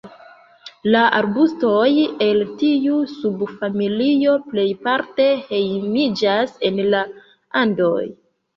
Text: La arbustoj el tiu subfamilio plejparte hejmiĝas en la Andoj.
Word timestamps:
La 0.93 1.01
arbustoj 1.17 1.89
el 2.27 2.41
tiu 2.63 2.97
subfamilio 3.13 4.35
plejparte 4.55 5.29
hejmiĝas 5.53 6.59
en 6.73 6.85
la 6.91 7.07
Andoj. 7.65 8.05